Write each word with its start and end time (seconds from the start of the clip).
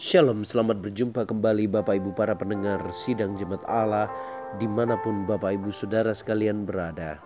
Shalom, 0.00 0.48
selamat 0.48 0.80
berjumpa 0.80 1.28
kembali 1.28 1.68
Bapak 1.68 2.00
Ibu 2.00 2.16
para 2.16 2.32
pendengar 2.32 2.80
sidang 2.88 3.36
jemaat 3.36 3.60
Allah 3.68 4.08
di 4.56 4.64
mana 4.64 4.96
pun 4.96 5.28
Bapak 5.28 5.60
Ibu 5.60 5.68
Saudara 5.68 6.16
sekalian 6.16 6.64
berada. 6.64 7.20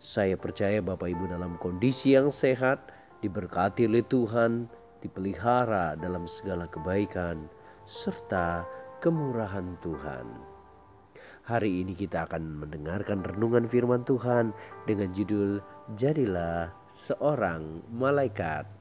Saya 0.00 0.40
percaya 0.40 0.80
Bapak 0.80 1.12
Ibu 1.12 1.28
dalam 1.28 1.60
kondisi 1.60 2.16
yang 2.16 2.32
sehat, 2.32 2.88
diberkati 3.20 3.84
oleh 3.84 4.00
Tuhan, 4.00 4.64
dipelihara 5.04 5.92
dalam 6.00 6.24
segala 6.24 6.72
kebaikan, 6.72 7.52
serta 7.84 8.64
kemurahan 9.04 9.76
Tuhan. 9.84 10.24
Hari 11.52 11.84
ini 11.84 11.92
kita 11.92 12.32
akan 12.32 12.64
mendengarkan 12.64 13.20
renungan 13.20 13.68
firman 13.68 14.08
Tuhan 14.08 14.56
dengan 14.88 15.12
judul 15.12 15.60
Jadilah 16.00 16.72
Seorang 16.88 17.84
Malaikat. 17.92 18.77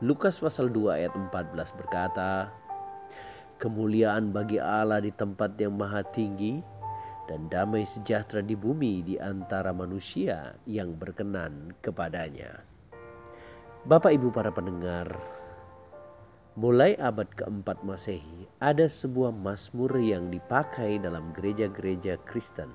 Lukas 0.00 0.40
pasal 0.40 0.72
2 0.72 0.96
ayat 0.96 1.12
14 1.12 1.76
berkata, 1.76 2.48
Kemuliaan 3.60 4.32
bagi 4.32 4.56
Allah 4.56 5.04
di 5.04 5.12
tempat 5.12 5.60
yang 5.60 5.76
maha 5.76 6.00
tinggi 6.00 6.56
dan 7.28 7.52
damai 7.52 7.84
sejahtera 7.84 8.40
di 8.40 8.56
bumi 8.56 9.04
di 9.04 9.20
antara 9.20 9.76
manusia 9.76 10.56
yang 10.64 10.96
berkenan 10.96 11.76
kepadanya. 11.84 12.64
Bapak 13.84 14.16
Ibu 14.16 14.32
para 14.32 14.48
pendengar, 14.48 15.20
mulai 16.56 16.96
abad 16.96 17.28
keempat 17.36 17.84
Masehi 17.84 18.48
ada 18.56 18.88
sebuah 18.88 19.36
mazmur 19.36 20.00
yang 20.00 20.32
dipakai 20.32 20.96
dalam 20.96 21.36
gereja-gereja 21.36 22.16
Kristen 22.24 22.72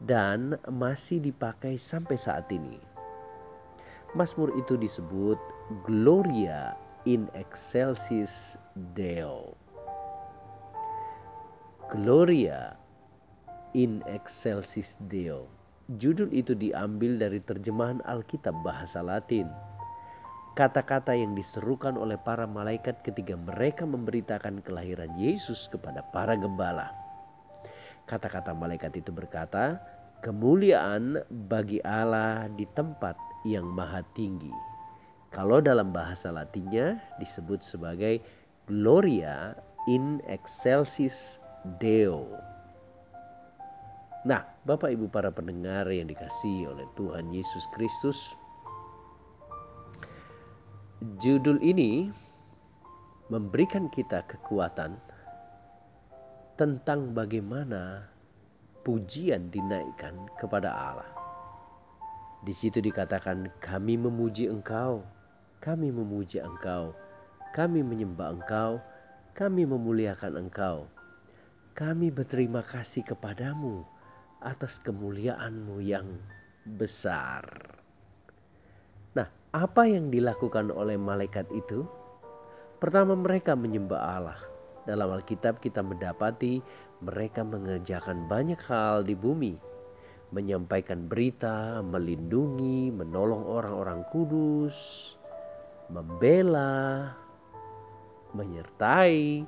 dan 0.00 0.56
masih 0.64 1.20
dipakai 1.20 1.76
sampai 1.76 2.16
saat 2.16 2.48
ini. 2.48 2.91
Mazmur 4.12 4.52
itu 4.60 4.76
disebut 4.76 5.40
Gloria 5.88 6.76
in 7.08 7.32
excelsis 7.32 8.60
Deo. 8.92 9.56
Gloria 11.88 12.76
in 13.72 14.04
excelsis 14.04 15.00
Deo. 15.08 15.48
Judul 15.88 16.28
itu 16.28 16.52
diambil 16.52 17.16
dari 17.16 17.40
terjemahan 17.40 18.04
Alkitab 18.04 18.52
bahasa 18.60 19.00
Latin. 19.00 19.48
Kata-kata 20.52 21.16
yang 21.16 21.32
diserukan 21.32 21.96
oleh 21.96 22.20
para 22.20 22.44
malaikat 22.44 23.00
ketika 23.00 23.32
mereka 23.32 23.88
memberitakan 23.88 24.60
kelahiran 24.60 25.16
Yesus 25.16 25.72
kepada 25.72 26.04
para 26.12 26.36
gembala. 26.36 26.92
Kata-kata 28.04 28.52
malaikat 28.52 28.92
itu 28.92 29.08
berkata, 29.08 29.80
"Kemuliaan 30.20 31.24
bagi 31.48 31.80
Allah 31.80 32.52
di 32.52 32.68
tempat 32.68 33.31
yang 33.46 33.66
maha 33.66 34.02
tinggi." 34.16 34.52
Kalau 35.32 35.64
dalam 35.64 35.96
bahasa 35.96 36.28
Latinnya 36.28 37.00
disebut 37.16 37.64
sebagai 37.64 38.20
Gloria 38.68 39.56
in 39.88 40.20
excelsis 40.28 41.40
Deo. 41.80 42.28
Nah, 44.22 44.44
Bapak 44.62 44.92
Ibu 44.92 45.10
para 45.10 45.34
pendengar 45.34 45.90
yang 45.90 46.06
dikasihi 46.06 46.68
oleh 46.68 46.86
Tuhan 46.94 47.32
Yesus 47.34 47.64
Kristus, 47.74 48.18
judul 51.18 51.58
ini 51.58 52.12
memberikan 53.26 53.90
kita 53.90 54.22
kekuatan 54.28 54.94
tentang 56.54 57.16
bagaimana 57.16 58.06
pujian 58.84 59.50
dinaikkan 59.50 60.28
kepada 60.38 60.70
Allah. 60.70 61.21
Di 62.42 62.50
situ 62.50 62.82
dikatakan, 62.82 63.54
"Kami 63.62 63.94
memuji 63.94 64.50
Engkau, 64.50 65.06
kami 65.62 65.94
memuji 65.94 66.42
Engkau, 66.42 66.90
kami 67.54 67.86
menyembah 67.86 68.34
Engkau, 68.34 68.82
kami 69.32 69.64
memuliakan 69.64 70.48
Engkau. 70.48 70.90
Kami 71.72 72.12
berterima 72.12 72.60
kasih 72.60 73.00
kepadamu 73.00 73.86
atas 74.42 74.76
kemuliaanmu 74.82 75.80
yang 75.80 76.20
besar. 76.66 77.46
Nah, 79.16 79.28
apa 79.54 79.88
yang 79.88 80.12
dilakukan 80.12 80.68
oleh 80.68 81.00
malaikat 81.00 81.48
itu? 81.54 81.88
Pertama 82.76 83.16
mereka 83.16 83.56
menyembah 83.56 84.02
Allah. 84.02 84.40
Dalam 84.82 85.14
Alkitab 85.14 85.62
kita 85.62 85.80
mendapati 85.80 86.58
mereka 86.98 87.46
mengerjakan 87.46 88.26
banyak 88.26 88.58
hal 88.66 89.06
di 89.06 89.14
bumi. 89.14 89.71
Menyampaikan 90.32 91.06
berita, 91.06 91.84
melindungi, 91.84 92.88
menolong 92.88 93.44
orang-orang 93.44 94.00
kudus, 94.08 94.76
membela, 95.92 97.12
menyertai, 98.32 99.44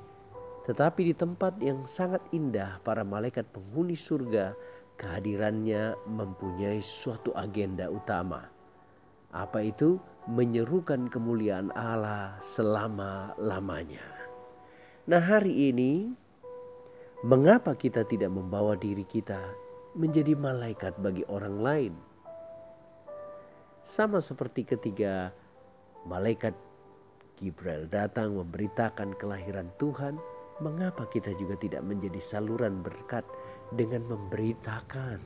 tetapi 0.69 1.01
di 1.09 1.15
tempat 1.17 1.57
yang 1.61 1.89
sangat 1.89 2.21
indah 2.33 2.81
para 2.85 3.01
malaikat 3.01 3.49
penghuni 3.49 3.97
surga 3.97 4.53
kehadirannya 5.01 5.97
mempunyai 6.09 6.81
suatu 6.81 7.33
agenda 7.33 7.89
utama. 7.89 8.49
Apa 9.35 9.65
itu? 9.65 9.99
Menyerukan 10.25 11.13
kemuliaan 11.13 11.69
Allah 11.77 12.41
selama-lamanya. 12.41 14.05
Nah 15.05 15.21
hari 15.21 15.69
ini 15.69 16.09
mengapa 17.21 17.77
kita 17.77 18.09
tidak 18.09 18.33
membawa 18.33 18.73
diri 18.73 19.05
kita 19.05 19.64
menjadi 19.95 20.35
malaikat 20.35 20.99
bagi 20.99 21.23
orang 21.31 21.57
lain? 21.63 21.95
Sama 23.85 24.19
seperti 24.19 24.67
ketika 24.67 25.31
malaikat 26.07 26.55
Gibril 27.35 27.91
datang 27.91 28.39
memberitakan 28.39 29.15
kelahiran 29.19 29.71
Tuhan, 29.79 30.19
mengapa 30.63 31.07
kita 31.11 31.35
juga 31.35 31.59
tidak 31.59 31.83
menjadi 31.83 32.19
saluran 32.23 32.83
berkat 32.83 33.27
dengan 33.75 34.07
memberitakan 34.07 35.19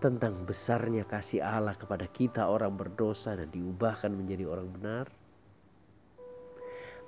tentang 0.00 0.48
besarnya 0.48 1.04
kasih 1.04 1.44
Allah 1.44 1.76
kepada 1.76 2.08
kita 2.08 2.48
orang 2.48 2.72
berdosa 2.72 3.36
dan 3.36 3.52
diubahkan 3.52 4.12
menjadi 4.12 4.48
orang 4.48 4.68
benar? 4.72 5.06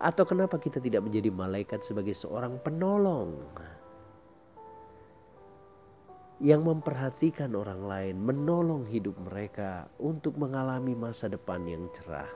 Atau 0.03 0.27
kenapa 0.29 0.59
kita 0.59 0.83
tidak 0.83 1.07
menjadi 1.07 1.31
malaikat 1.31 1.81
sebagai 1.87 2.13
seorang 2.13 2.59
penolong 2.61 3.39
yang 6.43 6.67
memperhatikan 6.67 7.55
orang 7.55 7.87
lain, 7.87 8.19
menolong 8.19 8.83
hidup 8.91 9.15
mereka 9.31 9.87
untuk 10.03 10.35
mengalami 10.35 10.91
masa 10.99 11.31
depan 11.31 11.63
yang 11.63 11.87
cerah. 11.95 12.27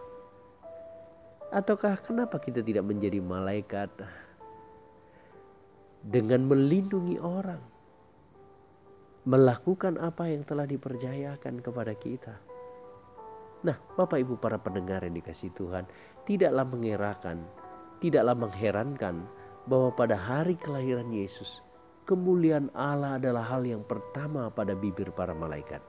Ataukah 1.51 1.99
kenapa 1.99 2.39
kita 2.39 2.63
tidak 2.63 2.87
menjadi 2.87 3.19
malaikat 3.19 3.91
dengan 6.07 6.47
melindungi 6.47 7.19
orang, 7.19 7.59
melakukan 9.27 9.99
apa 9.99 10.31
yang 10.31 10.47
telah 10.47 10.71
dipercayakan 10.71 11.59
kepada 11.59 11.93
kita? 11.99 12.35
Nah, 13.67 13.75
Bapak 13.99 14.23
Ibu 14.23 14.39
para 14.39 14.63
pendengar 14.63 15.03
yang 15.03 15.19
dikasih 15.19 15.51
Tuhan, 15.51 15.83
tidaklah 16.23 16.63
mengerakan, 16.63 17.43
tidaklah 17.99 18.39
mengherankan 18.39 19.27
bahwa 19.67 19.91
pada 19.99 20.15
hari 20.15 20.55
kelahiran 20.55 21.11
Yesus 21.11 21.66
kemuliaan 22.07 22.71
Allah 22.73 23.19
adalah 23.19 23.45
hal 23.51 23.67
yang 23.67 23.83
pertama 23.83 24.49
pada 24.55 24.79
bibir 24.79 25.11
para 25.11 25.35
malaikat. 25.35 25.83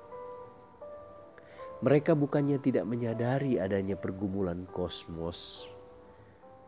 Mereka 1.77 2.17
bukannya 2.17 2.57
tidak 2.57 2.89
menyadari 2.89 3.61
adanya 3.61 3.93
pergumulan 3.93 4.65
kosmos. 4.73 5.69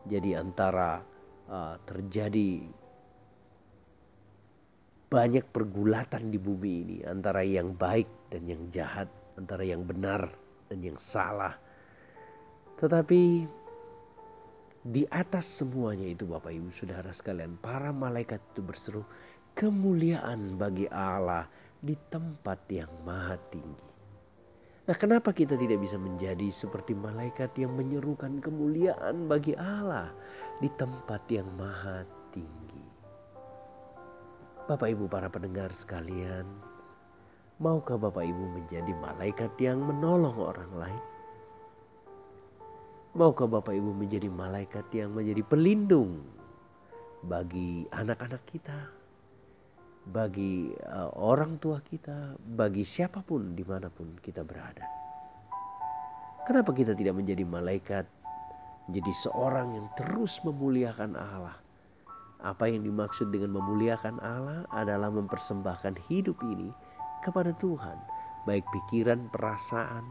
Jadi 0.06 0.38
antara 0.38 1.02
uh, 1.50 1.76
terjadi 1.82 2.62
banyak 5.10 5.50
pergulatan 5.50 6.30
di 6.30 6.38
bumi 6.38 6.72
ini 6.86 6.96
antara 7.02 7.42
yang 7.42 7.74
baik 7.74 8.30
dan 8.30 8.46
yang 8.46 8.62
jahat, 8.70 9.10
antara 9.34 9.66
yang 9.66 9.82
benar 9.82 10.30
dan 10.70 10.78
yang 10.78 10.94
salah. 10.94 11.58
Tetapi 12.78 13.22
di 14.80 15.04
atas 15.10 15.60
semuanya 15.60 16.08
itu 16.08 16.24
Bapak 16.24 16.54
Ibu 16.54 16.70
Saudara 16.72 17.12
sekalian, 17.12 17.60
para 17.60 17.92
malaikat 17.92 18.40
itu 18.54 18.64
berseru, 18.64 19.02
kemuliaan 19.54 20.56
bagi 20.56 20.86
Allah 20.90 21.46
di 21.80 21.96
tempat 21.96 22.68
yang 22.68 22.92
maha 23.02 23.40
tinggi. 23.48 23.90
Nah, 24.90 24.96
kenapa 24.98 25.30
kita 25.30 25.54
tidak 25.54 25.78
bisa 25.80 25.96
menjadi 25.96 26.50
seperti 26.50 26.98
malaikat 26.98 27.54
yang 27.56 27.72
menyerukan 27.78 28.42
kemuliaan 28.42 29.30
bagi 29.30 29.54
Allah 29.54 30.10
di 30.58 30.66
tempat 30.74 31.24
yang 31.30 31.46
maha 31.54 32.02
tinggi? 32.34 32.84
Bapak 34.66 34.90
Ibu 34.90 35.06
para 35.06 35.30
pendengar 35.30 35.70
sekalian, 35.70 36.46
maukah 37.62 37.96
Bapak 38.02 38.26
Ibu 38.26 38.44
menjadi 38.50 38.92
malaikat 38.98 39.54
yang 39.62 39.78
menolong 39.78 40.36
orang 40.42 40.72
lain? 40.74 41.04
Maukah 43.14 43.46
Bapak 43.50 43.74
Ibu 43.74 43.90
menjadi 43.94 44.30
malaikat 44.30 44.86
yang 44.94 45.14
menjadi 45.14 45.42
pelindung 45.46 46.22
bagi 47.26 47.86
anak-anak 47.90 48.42
kita? 48.46 48.99
Bagi 50.06 50.72
uh, 50.72 51.12
orang 51.20 51.60
tua 51.60 51.84
kita, 51.84 52.36
bagi 52.38 52.86
siapa 52.86 53.20
pun 53.20 53.52
di 53.52 53.64
mana 53.66 53.92
pun 53.92 54.16
kita 54.16 54.40
berada. 54.46 54.84
Kenapa 56.44 56.72
kita 56.72 56.96
tidak 56.96 57.14
menjadi 57.14 57.44
malaikat 57.44 58.04
menjadi 58.90 59.14
seorang 59.30 59.78
yang 59.78 59.86
terus 59.94 60.42
memuliakan 60.42 61.14
Allah. 61.14 61.54
Apa 62.42 62.66
yang 62.66 62.82
dimaksud 62.82 63.30
dengan 63.30 63.54
memuliakan 63.54 64.18
Allah 64.18 64.66
adalah 64.74 65.14
mempersembahkan 65.14 66.10
hidup 66.10 66.42
ini 66.42 66.74
kepada 67.22 67.54
Tuhan, 67.54 67.94
baik 68.50 68.66
pikiran, 68.66 69.30
perasaan, 69.30 70.02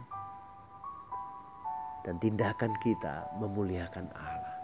dan 2.08 2.16
tindakan 2.24 2.72
kita 2.80 3.28
memuliakan 3.36 4.08
Allah. 4.16 4.56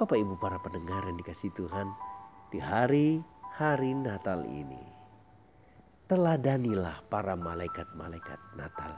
Bapak 0.00 0.16
Ibu 0.16 0.40
para 0.40 0.56
pendengar 0.64 1.04
yang 1.04 1.20
dikasih 1.20 1.52
Tuhan, 1.52 1.92
di 2.48 2.62
hari-hari 3.56 3.96
Natal 3.96 4.44
ini, 4.44 4.84
teladanilah 6.04 7.00
para 7.08 7.32
malaikat-malaikat 7.40 8.36
Natal 8.52 8.92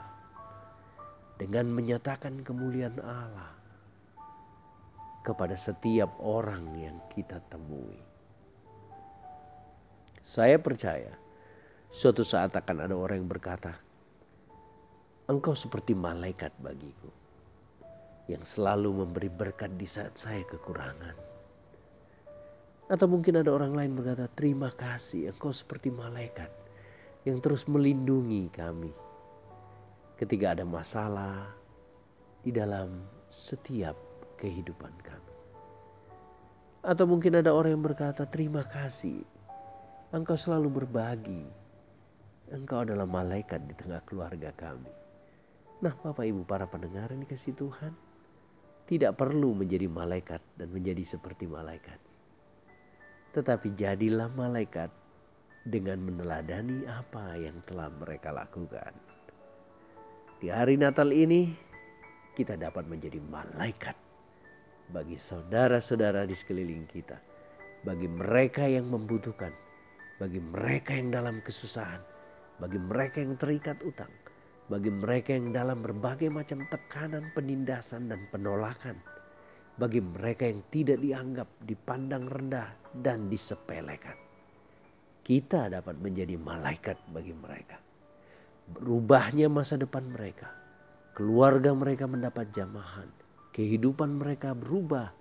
dengan 1.39 1.71
menyatakan 1.71 2.43
kemuliaan 2.43 2.99
Allah 2.99 3.55
kepada 5.23 5.55
setiap 5.55 6.11
orang 6.19 6.75
yang 6.75 6.99
kita 7.07 7.39
temui. 7.47 8.03
Saya 10.27 10.59
percaya 10.59 11.15
suatu 11.87 12.27
saat 12.27 12.51
akan 12.51 12.83
ada 12.83 12.99
orang 12.99 13.23
yang 13.23 13.31
berkata, 13.31 13.79
"Engkau 15.31 15.55
seperti 15.55 15.95
malaikat 15.95 16.51
bagiku 16.59 17.07
yang 18.27 18.43
selalu 18.43 19.07
memberi 19.07 19.31
berkat 19.31 19.71
di 19.79 19.87
saat 19.87 20.19
saya 20.19 20.43
kekurangan." 20.43 21.38
Atau 22.89 23.05
mungkin 23.05 23.37
ada 23.37 23.53
orang 23.53 23.77
lain 23.77 23.93
berkata, 23.93 24.25
"Terima 24.25 24.73
kasih, 24.73 25.29
engkau 25.29 25.53
seperti 25.53 25.93
malaikat 25.93 26.49
yang 27.21 27.37
terus 27.37 27.69
melindungi 27.69 28.49
kami 28.49 28.89
ketika 30.19 30.57
ada 30.57 30.65
masalah 30.67 31.53
di 32.43 32.51
dalam 32.51 33.05
setiap 33.29 33.95
kehidupan 34.39 34.91
kami. 34.99 35.35
Atau 36.79 37.05
mungkin 37.05 37.39
ada 37.39 37.51
orang 37.51 37.75
yang 37.75 37.85
berkata, 37.85 38.23
"Terima 38.23 38.63
kasih, 38.63 39.23
engkau 40.15 40.39
selalu 40.39 40.83
berbagi. 40.83 41.43
Engkau 42.49 42.81
adalah 42.81 43.05
malaikat 43.05 43.67
di 43.67 43.75
tengah 43.75 44.01
keluarga 44.07 44.49
kami." 44.55 44.91
Nah, 45.79 45.95
Bapak 45.95 46.27
Ibu, 46.27 46.43
para 46.43 46.67
pendengar 46.67 47.11
yang 47.11 47.23
dikasih 47.23 47.55
Tuhan, 47.55 47.93
tidak 48.87 49.15
perlu 49.15 49.55
menjadi 49.55 49.87
malaikat 49.87 50.41
dan 50.59 50.67
menjadi 50.71 51.03
seperti 51.05 51.47
malaikat, 51.47 51.99
tetapi 53.33 53.77
jadilah 53.77 54.29
malaikat 54.33 54.89
dengan 55.65 56.01
meneladani 56.01 56.87
apa 56.89 57.37
yang 57.37 57.61
telah 57.67 57.91
mereka 57.93 58.33
lakukan. 58.33 58.93
Di 60.39 60.47
hari 60.47 60.79
Natal 60.79 61.11
ini, 61.11 61.51
kita 62.33 62.55
dapat 62.55 62.87
menjadi 62.87 63.19
malaikat 63.19 63.93
bagi 64.89 65.19
saudara-saudara 65.19 66.23
di 66.25 66.33
sekeliling 66.33 66.87
kita, 66.87 67.19
bagi 67.85 68.07
mereka 68.07 68.65
yang 68.65 68.89
membutuhkan, 68.89 69.53
bagi 70.17 70.41
mereka 70.41 70.95
yang 70.95 71.11
dalam 71.13 71.43
kesusahan, 71.43 72.01
bagi 72.57 72.79
mereka 72.79 73.21
yang 73.21 73.35
terikat 73.37 73.77
utang, 73.85 74.09
bagi 74.71 74.89
mereka 74.89 75.35
yang 75.35 75.53
dalam 75.53 75.83
berbagai 75.83 76.31
macam 76.31 76.65
tekanan, 76.71 77.29
penindasan, 77.35 78.09
dan 78.09 78.25
penolakan, 78.33 78.97
bagi 79.79 80.03
mereka 80.03 80.43
yang 80.43 80.67
tidak 80.67 80.99
dianggap, 80.99 81.47
dipandang 81.63 82.27
rendah, 82.27 82.75
dan 82.91 83.31
disepelekan. 83.31 84.17
Kita 85.23 85.71
dapat 85.71 85.95
menjadi 85.95 86.35
malaikat 86.35 86.99
bagi 87.07 87.31
mereka. 87.31 87.79
Berubahnya 88.69 89.47
masa 89.47 89.79
depan 89.79 90.03
mereka, 90.11 90.51
keluarga 91.15 91.71
mereka 91.71 92.05
mendapat 92.11 92.51
jamahan, 92.51 93.07
kehidupan 93.55 94.19
mereka 94.19 94.51
berubah 94.51 95.15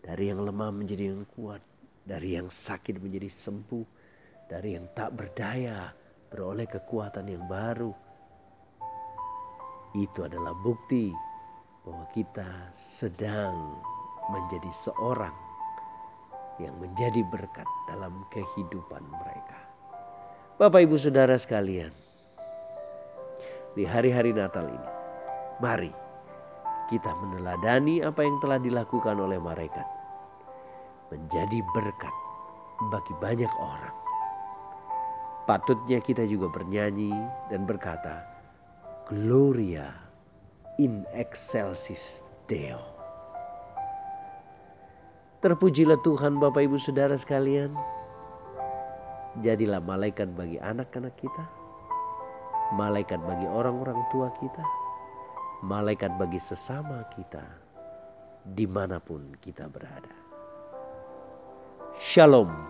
dari 0.00 0.32
yang 0.32 0.40
lemah 0.40 0.72
menjadi 0.72 1.12
yang 1.12 1.28
kuat, 1.28 1.60
dari 2.08 2.40
yang 2.40 2.48
sakit 2.48 2.96
menjadi 2.96 3.28
sembuh, 3.28 3.86
dari 4.48 4.72
yang 4.72 4.88
tak 4.96 5.12
berdaya 5.12 5.92
beroleh 6.32 6.64
kekuatan 6.64 7.28
yang 7.28 7.44
baru. 7.44 7.92
Itu 9.92 10.24
adalah 10.24 10.56
bukti 10.56 11.12
bahwa 11.84 12.04
kita 12.12 12.72
sedang 12.76 13.80
menjadi 14.28 14.70
seorang 14.70 15.34
yang 16.58 16.74
menjadi 16.82 17.22
berkat 17.26 17.66
dalam 17.86 18.26
kehidupan 18.34 19.02
mereka. 19.08 19.58
Bapak, 20.58 20.84
ibu, 20.84 20.98
saudara 20.98 21.38
sekalian, 21.38 21.94
di 23.78 23.86
hari-hari 23.86 24.34
Natal 24.34 24.66
ini, 24.66 24.90
mari 25.62 25.92
kita 26.90 27.14
meneladani 27.14 28.02
apa 28.02 28.26
yang 28.26 28.42
telah 28.42 28.58
dilakukan 28.58 29.16
oleh 29.22 29.38
malaikat. 29.38 29.86
Menjadi 31.14 31.62
berkat 31.72 32.14
bagi 32.90 33.14
banyak 33.22 33.52
orang. 33.62 33.96
Patutnya 35.46 36.02
kita 36.02 36.28
juga 36.28 36.52
bernyanyi 36.52 37.14
dan 37.48 37.64
berkata, 37.64 38.20
Gloria 39.08 39.88
in 40.76 41.06
excelsis 41.16 42.26
Deo. 42.44 42.97
Terpujilah 45.38 46.02
Tuhan 46.02 46.42
Bapak 46.42 46.66
Ibu 46.66 46.82
Saudara 46.82 47.14
sekalian. 47.14 47.74
Jadilah 49.38 49.78
malaikat 49.78 50.34
bagi 50.34 50.58
anak-anak 50.58 51.14
kita. 51.14 51.44
Malaikat 52.74 53.22
bagi 53.22 53.46
orang-orang 53.46 53.96
tua 54.10 54.28
kita 54.36 54.88
malaikat 55.62 56.14
bagi 56.14 56.38
sesama 56.38 57.02
kita 57.10 57.42
di 58.46 58.66
mana 58.66 59.02
pun 59.02 59.34
kita 59.42 59.66
berada. 59.66 60.14
Shalom. 61.98 62.67